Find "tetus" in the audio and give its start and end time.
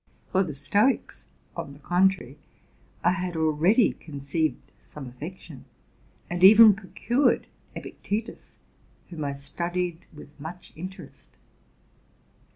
8.01-8.57